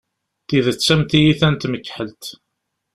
[0.47, 2.23] Tidet am tyita n tmekḥelt.